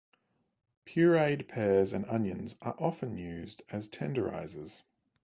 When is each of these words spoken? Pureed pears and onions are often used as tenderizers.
Pureed 0.83 1.47
pears 1.47 1.93
and 1.93 2.05
onions 2.07 2.55
are 2.63 2.75
often 2.79 3.17
used 3.17 3.61
as 3.69 3.87
tenderizers. 3.87 4.81